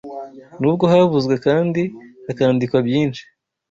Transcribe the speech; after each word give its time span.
Nubwo 0.59 0.83
havuzwe 0.91 1.35
kandi 1.45 1.81
hakandikwa 2.25 2.77
byinshi 2.87 3.23